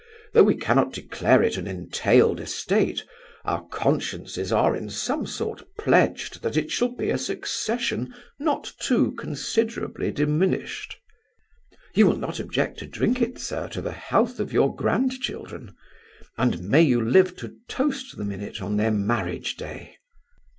[0.33, 3.03] Though we cannot declare it an entailed estate,
[3.45, 9.11] our consciences are in some sort pledged that it shall be a succession not too
[9.11, 10.97] considerably diminished."
[11.93, 15.75] "You will not object to drink it, sir, to the health of your grandchildren.
[16.35, 19.97] And may you live to toast them in it on their marriage day!"